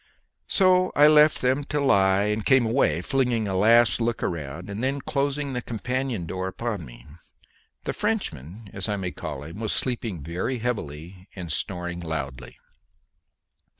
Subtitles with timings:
[0.47, 4.83] So I left them to lie and came away, flinging a last look round, and
[4.83, 7.05] then closing the companion door upon me.
[7.83, 12.57] The Frenchman, as I may call him, was sleeping very heavily and snoring loudly.